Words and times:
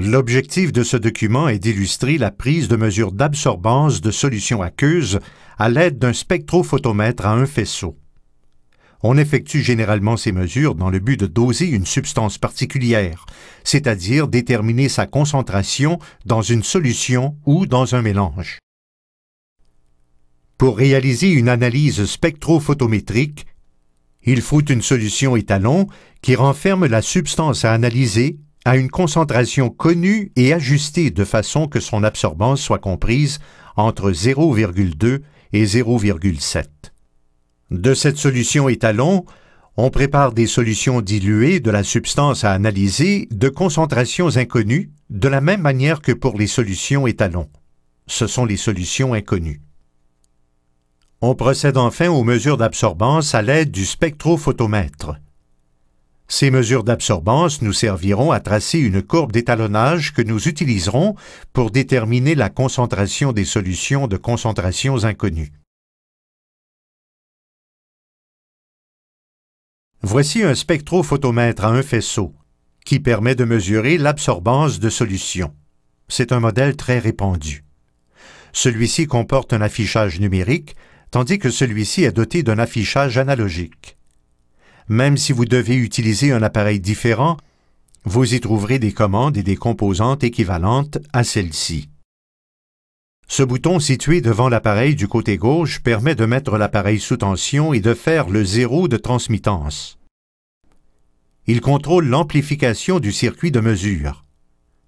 L'objectif 0.00 0.70
de 0.70 0.84
ce 0.84 0.96
document 0.96 1.48
est 1.48 1.58
d'illustrer 1.58 2.18
la 2.18 2.30
prise 2.30 2.68
de 2.68 2.76
mesures 2.76 3.10
d'absorbance 3.10 4.00
de 4.00 4.12
solutions 4.12 4.62
aqueuses 4.62 5.18
à 5.58 5.68
l'aide 5.68 5.98
d'un 5.98 6.12
spectrophotomètre 6.12 7.26
à 7.26 7.32
un 7.32 7.46
faisceau. 7.46 7.98
On 9.02 9.18
effectue 9.18 9.60
généralement 9.60 10.16
ces 10.16 10.30
mesures 10.30 10.76
dans 10.76 10.88
le 10.88 11.00
but 11.00 11.18
de 11.18 11.26
doser 11.26 11.66
une 11.66 11.84
substance 11.84 12.38
particulière, 12.38 13.26
c'est-à-dire 13.64 14.28
déterminer 14.28 14.88
sa 14.88 15.06
concentration 15.06 15.98
dans 16.24 16.42
une 16.42 16.62
solution 16.62 17.36
ou 17.44 17.66
dans 17.66 17.96
un 17.96 18.02
mélange. 18.02 18.60
Pour 20.58 20.76
réaliser 20.76 21.32
une 21.32 21.48
analyse 21.48 22.04
spectrophotométrique, 22.04 23.46
il 24.22 24.42
faut 24.42 24.62
une 24.62 24.82
solution 24.82 25.34
étalon 25.34 25.88
qui 26.22 26.36
renferme 26.36 26.86
la 26.86 27.02
substance 27.02 27.64
à 27.64 27.72
analyser 27.72 28.38
à 28.64 28.76
une 28.76 28.90
concentration 28.90 29.70
connue 29.70 30.32
et 30.36 30.52
ajustée 30.52 31.10
de 31.10 31.24
façon 31.24 31.68
que 31.68 31.80
son 31.80 32.04
absorbance 32.04 32.60
soit 32.60 32.78
comprise 32.78 33.38
entre 33.76 34.10
0,2 34.10 35.20
et 35.52 35.64
0,7. 35.64 36.64
De 37.70 37.94
cette 37.94 38.16
solution 38.16 38.68
étalon, 38.68 39.24
on 39.76 39.90
prépare 39.90 40.32
des 40.32 40.46
solutions 40.46 41.00
diluées 41.00 41.60
de 41.60 41.70
la 41.70 41.84
substance 41.84 42.42
à 42.42 42.52
analyser 42.52 43.28
de 43.30 43.48
concentrations 43.48 44.36
inconnues, 44.36 44.90
de 45.10 45.28
la 45.28 45.40
même 45.40 45.60
manière 45.60 46.00
que 46.00 46.12
pour 46.12 46.36
les 46.36 46.48
solutions 46.48 47.06
étalons. 47.06 47.48
Ce 48.06 48.26
sont 48.26 48.44
les 48.44 48.56
solutions 48.56 49.14
inconnues. 49.14 49.60
On 51.20 51.34
procède 51.34 51.76
enfin 51.76 52.08
aux 52.08 52.24
mesures 52.24 52.56
d'absorbance 52.56 53.34
à 53.34 53.42
l'aide 53.42 53.70
du 53.70 53.84
spectrophotomètre. 53.84 55.14
Ces 56.30 56.50
mesures 56.50 56.84
d'absorbance 56.84 57.62
nous 57.62 57.72
serviront 57.72 58.32
à 58.32 58.40
tracer 58.40 58.78
une 58.78 59.02
courbe 59.02 59.32
d'étalonnage 59.32 60.12
que 60.12 60.20
nous 60.20 60.46
utiliserons 60.46 61.14
pour 61.54 61.70
déterminer 61.70 62.34
la 62.34 62.50
concentration 62.50 63.32
des 63.32 63.46
solutions 63.46 64.06
de 64.06 64.18
concentrations 64.18 65.04
inconnues. 65.04 65.52
Voici 70.02 70.42
un 70.42 70.54
spectrophotomètre 70.54 71.64
à 71.64 71.68
un 71.68 71.82
faisceau 71.82 72.34
qui 72.84 73.00
permet 73.00 73.34
de 73.34 73.44
mesurer 73.44 73.98
l'absorbance 73.98 74.80
de 74.80 74.90
solutions. 74.90 75.54
C'est 76.08 76.32
un 76.32 76.40
modèle 76.40 76.76
très 76.76 76.98
répandu. 76.98 77.64
Celui-ci 78.52 79.06
comporte 79.06 79.52
un 79.52 79.60
affichage 79.60 80.20
numérique, 80.20 80.76
tandis 81.10 81.38
que 81.38 81.50
celui-ci 81.50 82.04
est 82.04 82.12
doté 82.12 82.42
d'un 82.42 82.58
affichage 82.58 83.18
analogique. 83.18 83.97
Même 84.88 85.16
si 85.16 85.32
vous 85.32 85.44
devez 85.44 85.76
utiliser 85.76 86.32
un 86.32 86.42
appareil 86.42 86.80
différent, 86.80 87.36
vous 88.04 88.34
y 88.34 88.40
trouverez 88.40 88.78
des 88.78 88.92
commandes 88.92 89.36
et 89.36 89.42
des 89.42 89.56
composantes 89.56 90.24
équivalentes 90.24 90.98
à 91.12 91.24
celle-ci. 91.24 91.90
Ce 93.26 93.42
bouton 93.42 93.78
situé 93.78 94.22
devant 94.22 94.48
l'appareil 94.48 94.94
du 94.94 95.06
côté 95.06 95.36
gauche 95.36 95.80
permet 95.80 96.14
de 96.14 96.24
mettre 96.24 96.56
l'appareil 96.56 96.98
sous 96.98 97.18
tension 97.18 97.74
et 97.74 97.80
de 97.80 97.92
faire 97.92 98.30
le 98.30 98.42
zéro 98.42 98.88
de 98.88 98.96
transmittance. 98.96 99.98
Il 101.46 101.60
contrôle 101.60 102.06
l'amplification 102.06 102.98
du 102.98 103.12
circuit 103.12 103.50
de 103.50 103.60
mesure. 103.60 104.24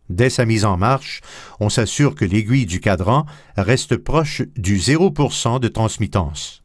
Dès 0.09 0.31
sa 0.31 0.47
mise 0.47 0.65
en 0.65 0.79
marche, 0.79 1.21
on 1.61 1.69
s'assure 1.69 2.15
que 2.15 2.25
l'aiguille 2.25 2.67
du 2.67 2.81
cadran 2.81 3.27
reste 3.57 3.97
proche 3.97 4.43
du 4.57 4.79
0% 4.79 5.61
de 5.61 5.69
transmittance. 5.69 6.63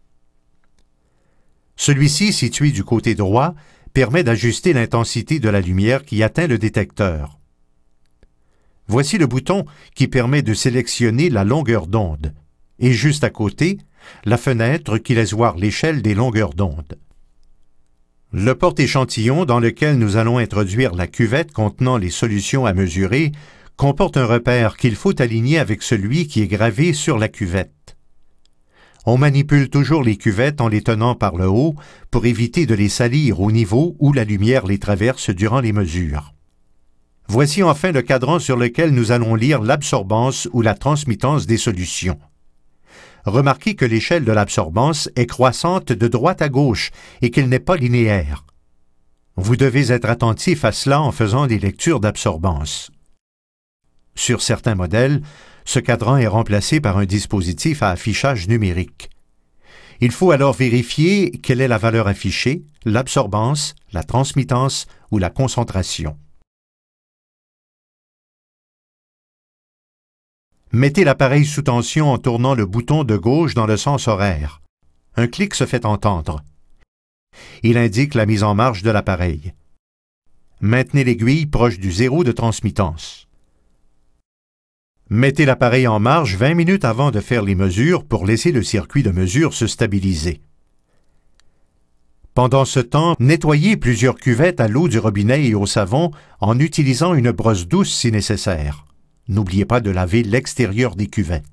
Celui-ci, 1.75 2.33
situé 2.33 2.71
du 2.71 2.83
côté 2.83 3.15
droit, 3.15 3.55
permet 3.93 4.23
d'ajuster 4.23 4.73
l'intensité 4.73 5.39
de 5.39 5.49
la 5.49 5.61
lumière 5.61 6.03
qui 6.03 6.21
atteint 6.23 6.47
le 6.47 6.57
détecteur. 6.57 7.39
Voici 8.87 9.17
le 9.17 9.27
bouton 9.27 9.65
qui 9.95 10.07
permet 10.07 10.41
de 10.41 10.53
sélectionner 10.53 11.29
la 11.29 11.43
longueur 11.43 11.87
d'onde, 11.87 12.33
et 12.79 12.91
juste 12.91 13.23
à 13.23 13.29
côté, 13.29 13.79
la 14.25 14.37
fenêtre 14.37 14.97
qui 14.97 15.15
laisse 15.15 15.33
voir 15.33 15.57
l'échelle 15.57 16.01
des 16.01 16.13
longueurs 16.13 16.53
d'onde. 16.53 16.97
Le 18.31 18.53
porte-échantillon 18.53 19.45
dans 19.45 19.59
lequel 19.59 19.97
nous 19.97 20.17
allons 20.17 20.37
introduire 20.37 20.93
la 20.93 21.07
cuvette 21.07 21.53
contenant 21.53 21.97
les 21.97 22.09
solutions 22.09 22.65
à 22.65 22.73
mesurer 22.73 23.31
comporte 23.77 24.17
un 24.17 24.25
repère 24.25 24.77
qu'il 24.77 24.95
faut 24.95 25.19
aligner 25.21 25.57
avec 25.57 25.81
celui 25.81 26.27
qui 26.27 26.41
est 26.41 26.47
gravé 26.47 26.93
sur 26.93 27.17
la 27.17 27.27
cuvette. 27.27 27.74
On 29.07 29.17
manipule 29.17 29.69
toujours 29.69 30.03
les 30.03 30.17
cuvettes 30.17 30.61
en 30.61 30.67
les 30.67 30.81
tenant 30.81 31.13
par 31.13 31.35
le 31.35 31.47
haut 31.47 31.75
pour 32.09 32.25
éviter 32.25 32.65
de 32.65 32.73
les 32.73 32.89
salir 32.89 33.39
au 33.39 33.51
niveau 33.51 33.95
où 33.99 34.13
la 34.13 34.23
lumière 34.23 34.65
les 34.65 34.79
traverse 34.79 35.29
durant 35.29 35.59
les 35.59 35.73
mesures. 35.73 36.33
Voici 37.27 37.61
enfin 37.61 37.91
le 37.91 38.01
cadran 38.01 38.39
sur 38.39 38.57
lequel 38.57 38.91
nous 38.91 39.11
allons 39.11 39.35
lire 39.35 39.61
l'absorbance 39.61 40.47
ou 40.53 40.61
la 40.61 40.73
transmittance 40.73 41.45
des 41.45 41.57
solutions. 41.57 42.19
Remarquez 43.25 43.75
que 43.75 43.85
l'échelle 43.85 44.25
de 44.25 44.31
l'absorbance 44.31 45.09
est 45.15 45.25
croissante 45.25 45.91
de 45.91 46.07
droite 46.07 46.41
à 46.41 46.49
gauche 46.49 46.91
et 47.21 47.31
qu'elle 47.31 47.49
n'est 47.49 47.59
pas 47.59 47.77
linéaire. 47.77 48.45
Vous 49.35 49.55
devez 49.55 49.91
être 49.91 50.09
attentif 50.09 50.63
à 50.63 50.71
cela 50.71 51.01
en 51.01 51.11
faisant 51.11 51.45
des 51.45 51.59
lectures 51.59 51.99
d'absorbance. 51.99 52.91
Sur 54.15 54.41
certains 54.41 54.75
modèles, 54.75 55.21
ce 55.65 55.79
cadran 55.79 56.17
est 56.17 56.27
remplacé 56.27 56.79
par 56.79 56.97
un 56.97 57.05
dispositif 57.05 57.83
à 57.83 57.89
affichage 57.89 58.47
numérique. 58.47 59.09
Il 59.99 60.11
faut 60.11 60.31
alors 60.31 60.53
vérifier 60.53 61.31
quelle 61.31 61.61
est 61.61 61.67
la 61.67 61.77
valeur 61.77 62.07
affichée, 62.07 62.63
l'absorbance, 62.85 63.75
la 63.91 64.03
transmittance 64.03 64.87
ou 65.11 65.17
la 65.17 65.29
concentration. 65.29 66.17
Mettez 70.71 71.05
l'appareil 71.05 71.45
sous 71.45 71.61
tension 71.61 72.11
en 72.11 72.17
tournant 72.17 72.53
le 72.53 72.65
bouton 72.65 73.03
de 73.03 73.15
gauche 73.15 73.53
dans 73.53 73.65
le 73.65 73.77
sens 73.77 74.07
horaire. 74.07 74.61
Un 75.15 75.27
clic 75.27 75.55
se 75.55 75.65
fait 75.65 75.85
entendre. 75.85 76.43
Il 77.63 77.77
indique 77.77 78.13
la 78.13 78.25
mise 78.25 78.43
en 78.43 78.55
marche 78.55 78.83
de 78.83 78.89
l'appareil. 78.91 79.53
Maintenez 80.59 81.05
l'aiguille 81.05 81.45
proche 81.45 81.79
du 81.79 81.91
zéro 81.91 82.23
de 82.25 82.33
transmittance. 82.33 83.27
Mettez 85.09 85.45
l'appareil 85.45 85.87
en 85.87 85.99
marche 85.99 86.35
20 86.35 86.55
minutes 86.55 86.83
avant 86.83 87.11
de 87.11 87.19
faire 87.19 87.43
les 87.43 87.53
mesures 87.53 88.03
pour 88.05 88.25
laisser 88.25 88.51
le 88.51 88.63
circuit 88.63 89.03
de 89.03 89.11
mesure 89.11 89.53
se 89.53 89.67
stabiliser. 89.67 90.41
Pendant 92.33 92.65
ce 92.65 92.79
temps, 92.79 93.15
nettoyez 93.19 93.77
plusieurs 93.77 94.15
cuvettes 94.15 94.59
à 94.59 94.67
l'eau 94.67 94.87
du 94.87 94.97
robinet 94.97 95.45
et 95.45 95.53
au 95.53 95.67
savon 95.67 96.09
en 96.41 96.59
utilisant 96.59 97.13
une 97.13 97.31
brosse 97.31 97.67
douce 97.67 97.93
si 97.93 98.11
nécessaire. 98.11 98.85
N'oubliez 99.27 99.65
pas 99.65 99.79
de 99.79 99.91
laver 99.91 100.23
l'extérieur 100.23 100.95
des 100.95 101.07
cuvettes. 101.07 101.45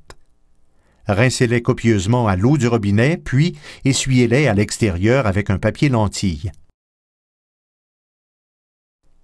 Rincez-les 1.06 1.62
copieusement 1.62 2.28
à 2.28 2.36
l'eau 2.36 2.56
du 2.56 2.68
robinet, 2.68 3.18
puis 3.18 3.56
essuyez-les 3.84 4.46
à 4.46 4.54
l'extérieur 4.54 5.26
avec 5.26 5.50
un 5.50 5.58
papier 5.58 5.90
lentille. 5.90 6.50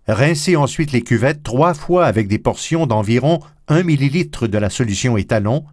Rincez 0.06 0.56
ensuite 0.56 0.92
les 0.92 1.02
cuvettes 1.02 1.42
trois 1.42 1.74
fois 1.74 2.06
avec 2.06 2.28
des 2.28 2.38
portions 2.38 2.86
d'environ 2.86 3.40
1 3.68 3.84
ml 3.84 4.48
de 4.48 4.58
la 4.58 4.70
solution 4.70 5.18
étalon, 5.18 5.66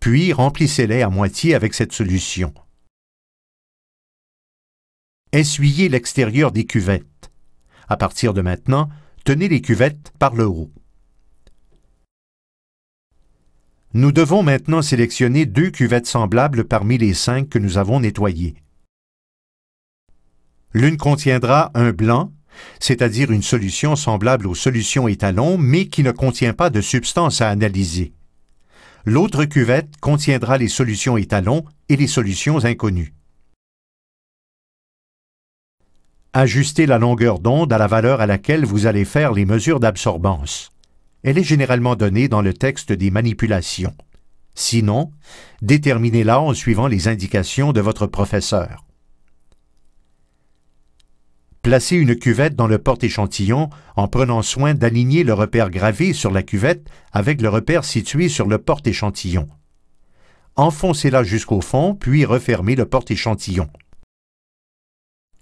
puis 0.00 0.32
remplissez-les 0.32 1.02
à 1.02 1.10
moitié 1.10 1.54
avec 1.54 1.74
cette 1.74 1.92
solution. 1.92 2.54
Essuyez 5.32 5.90
l'extérieur 5.90 6.52
des 6.52 6.64
cuvettes. 6.64 7.30
À 7.88 7.98
partir 7.98 8.32
de 8.32 8.40
maintenant, 8.40 8.88
tenez 9.24 9.48
les 9.48 9.60
cuvettes 9.60 10.12
par 10.18 10.34
le 10.34 10.46
haut. 10.46 10.72
Nous 13.92 14.12
devons 14.12 14.42
maintenant 14.42 14.80
sélectionner 14.80 15.44
deux 15.44 15.70
cuvettes 15.70 16.06
semblables 16.06 16.64
parmi 16.64 16.96
les 16.96 17.12
cinq 17.12 17.50
que 17.50 17.58
nous 17.58 17.76
avons 17.76 18.00
nettoyées. 18.00 18.62
L'une 20.72 20.96
contiendra 20.96 21.70
un 21.74 21.92
blanc, 21.92 22.32
c'est-à-dire 22.80 23.30
une 23.30 23.42
solution 23.42 23.96
semblable 23.96 24.46
aux 24.46 24.54
solutions 24.54 25.08
étalons, 25.08 25.58
mais 25.58 25.86
qui 25.86 26.02
ne 26.02 26.12
contient 26.12 26.54
pas 26.54 26.70
de 26.70 26.80
substance 26.80 27.40
à 27.40 27.48
analyser. 27.48 28.12
L'autre 29.04 29.44
cuvette 29.44 29.96
contiendra 30.00 30.58
les 30.58 30.68
solutions 30.68 31.16
étalons 31.16 31.64
et 31.88 31.96
les 31.96 32.06
solutions 32.06 32.64
inconnues. 32.64 33.14
Ajustez 36.34 36.86
la 36.86 36.98
longueur 36.98 37.38
d'onde 37.38 37.72
à 37.72 37.78
la 37.78 37.86
valeur 37.86 38.20
à 38.20 38.26
laquelle 38.26 38.64
vous 38.64 38.86
allez 38.86 39.04
faire 39.04 39.32
les 39.32 39.46
mesures 39.46 39.80
d'absorbance. 39.80 40.70
Elle 41.22 41.38
est 41.38 41.42
généralement 41.42 41.96
donnée 41.96 42.28
dans 42.28 42.42
le 42.42 42.52
texte 42.54 42.92
des 42.92 43.10
manipulations. 43.10 43.94
Sinon, 44.54 45.10
déterminez-la 45.62 46.40
en 46.40 46.52
suivant 46.52 46.86
les 46.86 47.08
indications 47.08 47.72
de 47.72 47.80
votre 47.80 48.06
professeur. 48.06 48.87
Placez 51.68 51.96
une 51.96 52.16
cuvette 52.16 52.56
dans 52.56 52.66
le 52.66 52.78
porte-échantillon 52.78 53.68
en 53.94 54.08
prenant 54.08 54.40
soin 54.40 54.72
d'aligner 54.72 55.22
le 55.22 55.34
repère 55.34 55.68
gravé 55.68 56.14
sur 56.14 56.30
la 56.30 56.42
cuvette 56.42 56.88
avec 57.12 57.42
le 57.42 57.50
repère 57.50 57.84
situé 57.84 58.30
sur 58.30 58.46
le 58.46 58.56
porte-échantillon. 58.56 59.46
Enfoncez-la 60.56 61.24
jusqu'au 61.24 61.60
fond, 61.60 61.94
puis 61.94 62.24
refermez 62.24 62.74
le 62.74 62.86
porte-échantillon. 62.86 63.68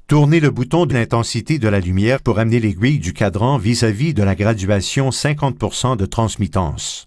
Tournez 0.09 0.41
le 0.41 0.51
bouton 0.51 0.85
de 0.85 0.95
l'intensité 0.95 1.61
de 1.61 1.69
la 1.69 1.79
lumière 1.79 2.21
pour 2.21 2.41
amener 2.41 2.59
l'aiguille 2.59 2.99
du 2.99 3.13
cadran 3.13 3.57
vis-à-vis 3.57 4.13
de 4.13 4.25
la 4.25 4.35
graduation 4.35 5.11
50% 5.11 5.97
de 5.97 6.07
transmittance. 6.07 7.07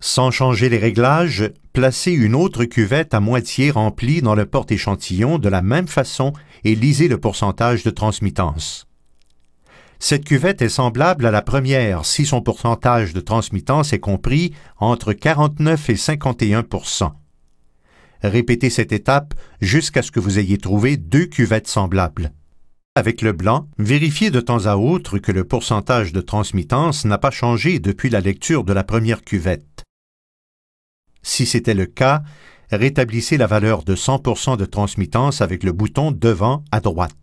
Sans 0.00 0.30
changer 0.30 0.68
les 0.68 0.76
réglages, 0.76 1.50
placez 1.72 2.12
une 2.12 2.34
autre 2.34 2.66
cuvette 2.66 3.14
à 3.14 3.20
moitié 3.20 3.70
remplie 3.70 4.20
dans 4.20 4.34
le 4.34 4.44
porte-échantillon 4.44 5.38
de 5.38 5.48
la 5.48 5.62
même 5.62 5.88
façon 5.88 6.34
et 6.64 6.74
lisez 6.74 7.08
le 7.08 7.18
pourcentage 7.18 7.82
de 7.82 7.90
transmittance. 7.90 8.86
Cette 9.98 10.24
cuvette 10.24 10.62
est 10.62 10.68
semblable 10.68 11.26
à 11.26 11.30
la 11.30 11.42
première 11.42 12.04
si 12.04 12.24
son 12.24 12.40
pourcentage 12.40 13.12
de 13.12 13.20
transmittance 13.20 13.92
est 13.92 13.98
compris 13.98 14.52
entre 14.78 15.12
49 15.12 15.90
et 15.90 15.94
51% 15.94 17.12
Répétez 18.22 18.70
cette 18.70 18.92
étape 18.92 19.34
jusqu'à 19.60 20.02
ce 20.02 20.10
que 20.10 20.20
vous 20.20 20.38
ayez 20.38 20.58
trouvé 20.58 20.96
deux 20.96 21.26
cuvettes 21.26 21.68
semblables. 21.68 22.32
Avec 22.96 23.22
le 23.22 23.32
blanc, 23.32 23.68
vérifiez 23.78 24.30
de 24.30 24.40
temps 24.40 24.66
à 24.66 24.74
autre 24.74 25.18
que 25.18 25.30
le 25.30 25.44
pourcentage 25.44 26.12
de 26.12 26.20
transmittance 26.20 27.04
n'a 27.04 27.18
pas 27.18 27.30
changé 27.30 27.78
depuis 27.78 28.10
la 28.10 28.20
lecture 28.20 28.64
de 28.64 28.72
la 28.72 28.82
première 28.82 29.22
cuvette. 29.22 29.84
Si 31.22 31.46
c'était 31.46 31.74
le 31.74 31.86
cas, 31.86 32.22
rétablissez 32.70 33.36
la 33.36 33.46
valeur 33.46 33.84
de 33.84 33.94
100% 33.94 34.56
de 34.56 34.64
transmittance 34.64 35.40
avec 35.40 35.62
le 35.62 35.72
bouton 35.72 36.12
devant 36.12 36.64
à 36.70 36.80
droite. 36.80 37.14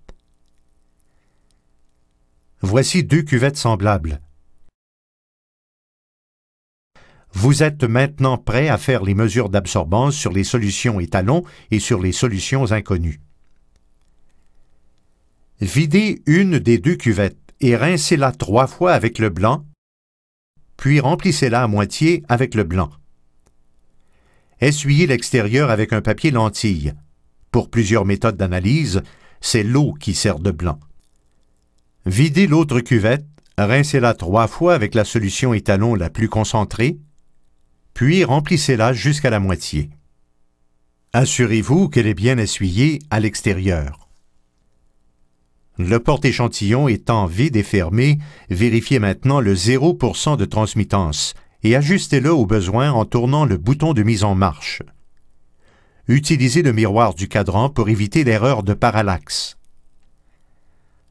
Voici 2.62 3.03
deux 3.03 3.21
cuvettes 3.21 3.57
semblables. 3.57 4.21
Vous 7.31 7.63
êtes 7.63 7.83
maintenant 7.83 8.38
prêt 8.38 8.69
à 8.69 8.77
faire 8.77 9.03
les 9.03 9.13
mesures 9.13 9.50
d'absorbance 9.50 10.15
sur 10.15 10.31
les 10.31 10.45
solutions 10.45 11.00
étalons 11.01 11.44
et 11.69 11.80
sur 11.80 12.01
les 12.01 12.13
solutions 12.13 12.71
inconnues. 12.71 13.19
Videz 15.59 16.21
une 16.25 16.59
des 16.59 16.77
deux 16.77 16.95
cuvettes 16.95 17.38
et 17.59 17.75
rincez-la 17.75 18.31
trois 18.31 18.68
fois 18.68 18.94
avec 18.94 19.19
le 19.19 19.30
blanc, 19.30 19.65
puis 20.77 21.00
remplissez-la 21.00 21.63
à 21.63 21.68
moitié 21.68 22.24
avec 22.30 22.56
le 22.56 22.63
blanc. 22.63 22.89
Essuyez 24.62 25.07
l'extérieur 25.07 25.69
avec 25.69 25.94
un 25.94 26.02
papier 26.02 26.31
lentille. 26.31 26.94
Pour 27.52 27.69
plusieurs 27.69 28.06
méthodes 28.06 28.38
d'analyse, 28.38 29.02
c'est 29.42 29.63
l'eau 29.63 29.94
qui 29.94 30.13
sert 30.13 30.40
de 30.40 30.52
blanc. 30.52 30.80
Videz 32.06 32.48
l'autre 32.48 32.80
cuvette, 32.80 33.25
rincez-la 33.57 34.13
trois 34.13 34.48
fois 34.48 34.74
avec 34.74 34.96
la 34.96 35.06
solution 35.06 35.54
étalon 35.54 35.96
la 35.96 36.10
plus 36.10 36.30
concentrée, 36.30 36.98
puis 37.94 38.24
remplissez-la 38.24 38.94
jusqu'à 38.94 39.30
la 39.30 39.40
moitié. 39.40 39.90
Assurez-vous 41.13 41.90
qu'elle 41.90 42.07
est 42.07 42.13
bien 42.13 42.38
essuyée 42.38 43.00
à 43.10 43.19
l'extérieur. 43.19 44.10
Le 45.78 46.00
porte-échantillon 46.00 46.88
étant 46.88 47.25
vide 47.25 47.56
et 47.57 47.63
fermé, 47.63 48.19
vérifiez 48.50 49.00
maintenant 49.00 49.42
le 49.42 49.54
0% 49.56 50.38
de 50.38 50.46
transmittance 50.46 51.34
et 51.66 51.76
ajustez-le 51.76 52.32
au 52.32 52.46
besoin 52.46 52.92
en 52.92 53.06
tournant 53.06 53.44
le 53.44 53.58
bouton 53.58 53.94
de 53.94 54.04
mise 54.04 54.24
en 54.24 54.36
marche. 54.36 54.84
Utilisez 56.08 56.62
le 56.62 56.74
miroir 56.74 57.16
du 57.16 57.28
cadran 57.28 57.72
pour 57.72 57.90
éviter 57.90 58.24
l'erreur 58.24 58.62
de 58.62 58.76
parallaxe. 58.76 59.58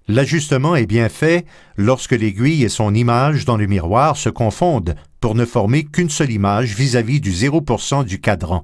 L'ajustement 0.06 0.76
est 0.76 0.86
bien 0.86 1.08
fait 1.08 1.44
lorsque 1.76 2.12
l'aiguille 2.12 2.62
et 2.62 2.68
son 2.68 2.94
image 2.94 3.44
dans 3.44 3.56
le 3.56 3.66
miroir 3.66 4.16
se 4.16 4.28
confondent 4.28 4.94
pour 5.18 5.34
ne 5.34 5.44
former 5.44 5.86
qu'une 5.86 6.08
seule 6.08 6.30
image 6.30 6.76
vis-à-vis 6.76 7.20
du 7.20 7.32
0% 7.32 8.04
du 8.04 8.20
cadran. 8.20 8.62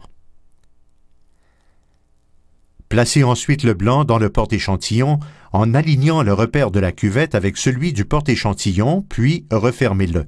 Placez 2.88 3.24
ensuite 3.24 3.64
le 3.64 3.74
blanc 3.74 4.04
dans 4.04 4.18
le 4.18 4.30
porte-échantillon 4.30 5.18
en 5.52 5.74
alignant 5.74 6.22
le 6.22 6.34
repère 6.34 6.70
de 6.70 6.78
la 6.78 6.92
cuvette 6.92 7.34
avec 7.34 7.56
celui 7.56 7.92
du 7.92 8.04
porte-échantillon, 8.04 9.02
puis 9.08 9.44
refermez-le. 9.50 10.26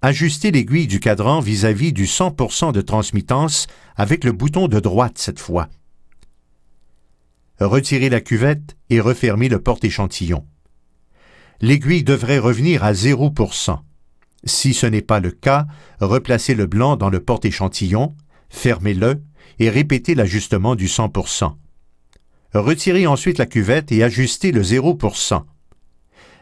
Ajustez 0.00 0.50
l'aiguille 0.50 0.86
du 0.86 1.00
cadran 1.00 1.40
vis-à-vis 1.40 1.92
du 1.92 2.04
100% 2.04 2.72
de 2.72 2.80
transmittance 2.80 3.66
avec 3.96 4.24
le 4.24 4.32
bouton 4.32 4.68
de 4.68 4.78
droite 4.78 5.18
cette 5.18 5.40
fois 5.40 5.68
retirez 7.60 8.08
la 8.08 8.20
cuvette 8.20 8.76
et 8.90 9.00
refermez 9.00 9.48
le 9.48 9.60
porte-échantillon. 9.60 10.46
L'aiguille 11.60 12.04
devrait 12.04 12.38
revenir 12.38 12.84
à 12.84 12.92
0%. 12.92 13.78
Si 14.44 14.74
ce 14.74 14.86
n'est 14.86 15.02
pas 15.02 15.20
le 15.20 15.32
cas, 15.32 15.66
replacez 16.00 16.54
le 16.54 16.66
blanc 16.66 16.96
dans 16.96 17.10
le 17.10 17.20
porte-échantillon, 17.20 18.14
fermez-le 18.48 19.22
et 19.58 19.70
répétez 19.70 20.14
l'ajustement 20.14 20.76
du 20.76 20.86
100%. 20.86 21.54
Retirez 22.54 23.06
ensuite 23.06 23.38
la 23.38 23.46
cuvette 23.46 23.90
et 23.90 24.04
ajustez 24.04 24.52
le 24.52 24.62
0%. 24.62 25.42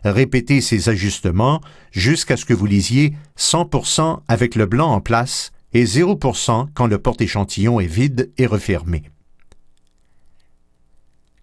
Répétez 0.06 0.60
ces 0.60 0.88
ajustements 0.88 1.60
jusqu'à 1.90 2.36
ce 2.36 2.44
que 2.44 2.54
vous 2.54 2.66
lisiez 2.66 3.14
100% 3.36 4.20
avec 4.28 4.54
le 4.54 4.66
blanc 4.66 4.92
en 4.92 5.00
place 5.00 5.50
et 5.72 5.82
0% 5.82 6.68
quand 6.74 6.86
le 6.86 6.98
porte-échantillon 6.98 7.80
est 7.80 7.86
vide 7.86 8.30
et 8.38 8.46
refermé. 8.46 9.10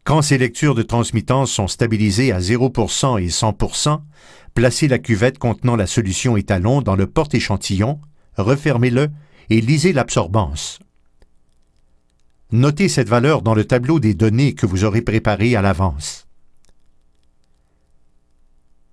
Quand 0.06 0.22
ces 0.22 0.38
lectures 0.38 0.76
de 0.76 0.82
transmittance 0.82 1.52
sont 1.52 1.68
stabilisées 1.68 2.32
à 2.32 2.40
0% 2.40 3.22
et 3.22 3.28
100%, 3.28 4.00
placez 4.54 4.88
la 4.88 4.98
cuvette 4.98 5.40
contenant 5.40 5.76
la 5.76 5.88
solution 5.88 6.38
étalon 6.38 6.82
dans 6.82 6.96
le 6.96 7.08
porte-échantillon, 7.08 8.00
refermez-le 8.38 9.10
et 9.50 9.60
lisez 9.60 9.92
l'absorbance. 9.92 10.80
Notez 12.54 12.88
cette 12.88 13.10
valeur 13.10 13.42
dans 13.42 13.56
le 13.56 13.66
tableau 13.66 14.00
des 14.00 14.14
données 14.14 14.54
que 14.54 14.66
vous 14.66 14.86
aurez 14.86 15.02
préparé 15.02 15.58
à 15.58 15.62
l'avance. 15.62 16.23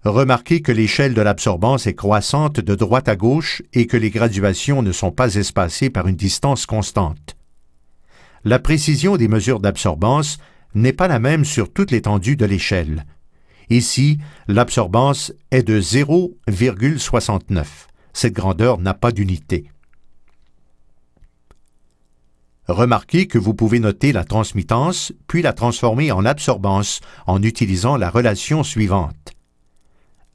Remarquez 0.04 0.62
que 0.62 0.72
l'échelle 0.72 1.12
de 1.12 1.20
l'absorbance 1.20 1.86
est 1.86 1.94
croissante 1.94 2.58
de 2.58 2.74
droite 2.74 3.08
à 3.08 3.16
gauche 3.16 3.62
et 3.74 3.86
que 3.86 3.98
les 3.98 4.08
graduations 4.08 4.80
ne 4.82 4.92
sont 4.92 5.10
pas 5.10 5.34
espacées 5.34 5.90
par 5.90 6.08
une 6.08 6.16
distance 6.16 6.64
constante. 6.64 7.36
La 8.42 8.58
précision 8.58 9.18
des 9.18 9.28
mesures 9.28 9.60
d'absorbance 9.60 10.38
n'est 10.74 10.94
pas 10.94 11.06
la 11.06 11.18
même 11.18 11.44
sur 11.44 11.70
toute 11.70 11.90
l'étendue 11.90 12.36
de 12.36 12.46
l'échelle. 12.46 13.04
Ici, 13.68 14.18
l'absorbance 14.48 15.34
est 15.50 15.62
de 15.62 15.78
0,69. 15.78 17.64
Cette 18.14 18.32
grandeur 18.32 18.78
n'a 18.78 18.94
pas 18.94 19.12
d'unité. 19.12 19.70
Remarquez 22.68 23.26
que 23.26 23.36
vous 23.36 23.52
pouvez 23.52 23.80
noter 23.80 24.12
la 24.12 24.24
transmittance, 24.24 25.12
puis 25.26 25.42
la 25.42 25.52
transformer 25.52 26.10
en 26.10 26.24
absorbance 26.24 27.00
en 27.26 27.42
utilisant 27.42 27.98
la 27.98 28.08
relation 28.08 28.62
suivante. 28.62 29.34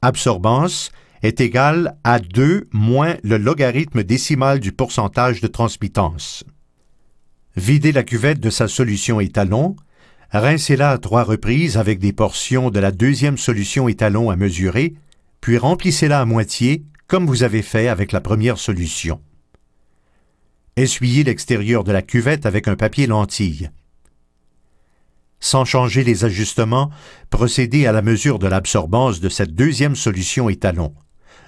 Absorbance 0.02 0.90
est 1.22 1.40
égale 1.40 1.96
à 2.04 2.18
2 2.18 2.68
moins 2.72 3.16
le 3.22 3.38
logarithme 3.38 4.02
décimal 4.02 4.60
du 4.60 4.72
pourcentage 4.72 5.40
de 5.40 5.46
transmittance. 5.46 6.44
Videz 7.56 7.92
la 7.92 8.02
cuvette 8.02 8.40
de 8.40 8.50
sa 8.50 8.68
solution 8.68 9.20
étalon 9.20 9.76
Rincez-la 10.32 10.90
à 10.90 10.98
trois 10.98 11.22
reprises 11.22 11.76
avec 11.76 11.98
des 11.98 12.12
portions 12.12 12.70
de 12.70 12.80
la 12.80 12.90
deuxième 12.90 13.38
solution 13.38 13.88
étalon 13.88 14.30
à 14.30 14.36
mesurer, 14.36 14.94
puis 15.40 15.56
remplissez-la 15.56 16.20
à 16.20 16.24
moitié, 16.24 16.84
comme 17.06 17.26
vous 17.26 17.42
avez 17.42 17.62
fait 17.62 17.88
avec 17.88 18.12
la 18.12 18.20
première 18.20 18.58
solution. 18.58 19.20
Essuyez 20.76 21.24
l'extérieur 21.24 21.84
de 21.84 21.92
la 21.92 22.02
cuvette 22.02 22.44
avec 22.44 22.68
un 22.68 22.76
papier 22.76 23.06
lentille. 23.06 23.70
Sans 25.40 25.64
changer 25.64 26.02
les 26.02 26.24
ajustements, 26.24 26.90
procédez 27.30 27.86
à 27.86 27.92
la 27.92 28.02
mesure 28.02 28.38
de 28.38 28.46
l'absorbance 28.46 29.20
de 29.20 29.28
cette 29.28 29.54
deuxième 29.54 29.96
solution 29.96 30.48
étalon. 30.48 30.94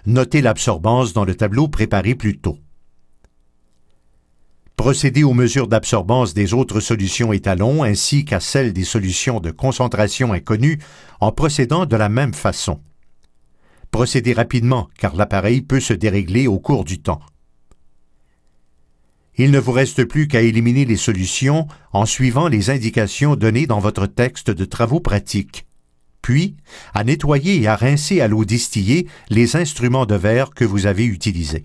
Notez 0.06 0.40
l'absorbance 0.40 1.12
dans 1.12 1.24
le 1.24 1.34
tableau 1.34 1.68
préparé 1.68 2.14
plus 2.14 2.38
tôt. 2.38 2.58
Procédez 4.76 5.24
aux 5.24 5.34
mesures 5.34 5.66
d'absorbance 5.66 6.34
des 6.34 6.54
autres 6.54 6.78
solutions 6.78 7.32
étalons 7.32 7.82
ainsi 7.82 8.24
qu'à 8.24 8.38
celles 8.38 8.72
des 8.72 8.84
solutions 8.84 9.40
de 9.40 9.50
concentration 9.50 10.32
inconnues 10.32 10.78
en 11.20 11.32
procédant 11.32 11.84
de 11.84 11.96
la 11.96 12.08
même 12.08 12.32
façon. 12.32 12.80
Procédez 13.90 14.34
rapidement 14.34 14.88
car 14.96 15.16
l'appareil 15.16 15.62
peut 15.62 15.80
se 15.80 15.94
dérégler 15.94 16.46
au 16.46 16.60
cours 16.60 16.84
du 16.84 17.00
temps. 17.00 17.20
Il 19.38 19.52
ne 19.52 19.60
vous 19.60 19.72
reste 19.72 20.04
plus 20.04 20.26
qu'à 20.26 20.42
éliminer 20.42 20.84
les 20.84 20.96
solutions 20.96 21.68
en 21.92 22.06
suivant 22.06 22.48
les 22.48 22.70
indications 22.70 23.36
données 23.36 23.68
dans 23.68 23.78
votre 23.78 24.06
texte 24.06 24.50
de 24.50 24.64
travaux 24.64 24.98
pratiques, 24.98 25.64
puis 26.22 26.56
à 26.92 27.04
nettoyer 27.04 27.62
et 27.62 27.68
à 27.68 27.76
rincer 27.76 28.20
à 28.20 28.26
l'eau 28.26 28.44
distillée 28.44 29.06
les 29.30 29.54
instruments 29.54 30.06
de 30.06 30.16
verre 30.16 30.50
que 30.50 30.64
vous 30.64 30.86
avez 30.86 31.04
utilisés. 31.04 31.64